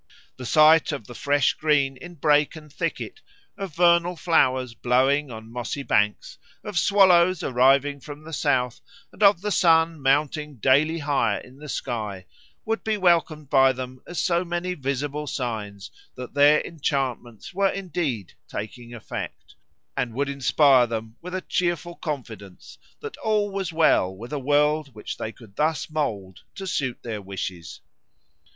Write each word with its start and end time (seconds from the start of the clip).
The 0.35 0.47
sight 0.47 0.91
of 0.91 1.05
the 1.05 1.13
fresh 1.13 1.53
green 1.53 1.95
in 1.97 2.15
brake 2.15 2.55
and 2.55 2.73
thicket, 2.73 3.21
of 3.55 3.75
vernal 3.75 4.15
flowers 4.15 4.73
blowing 4.73 5.29
on 5.29 5.51
mossy 5.51 5.83
banks, 5.83 6.39
of 6.63 6.79
swallows 6.79 7.43
arriving 7.43 7.99
from 7.99 8.23
the 8.23 8.33
south, 8.33 8.81
and 9.13 9.21
of 9.21 9.41
the 9.41 9.51
sun 9.51 10.01
mounting 10.01 10.55
daily 10.55 10.97
higher 10.97 11.37
in 11.39 11.57
the 11.57 11.69
sky, 11.69 12.25
would 12.65 12.83
be 12.83 12.97
welcomed 12.97 13.51
by 13.51 13.73
them 13.73 14.01
as 14.07 14.19
so 14.19 14.43
many 14.43 14.73
visible 14.73 15.27
signs 15.27 15.91
that 16.15 16.33
their 16.33 16.61
enchantments 16.65 17.53
were 17.53 17.69
indeed 17.69 18.33
taking 18.47 18.95
effect, 18.95 19.53
and 19.95 20.15
would 20.15 20.29
inspire 20.29 20.87
them 20.87 21.15
with 21.21 21.35
a 21.35 21.41
cheerful 21.41 21.93
confidence 21.93 22.79
that 23.01 23.17
all 23.17 23.51
was 23.51 23.71
well 23.71 24.15
with 24.17 24.33
a 24.33 24.39
world 24.39 24.95
which 24.95 25.17
they 25.17 25.31
could 25.31 25.55
thus 25.55 25.91
mould 25.91 26.39
to 26.55 26.65
suit 26.65 27.03
their 27.03 27.21
wishes. 27.21 27.81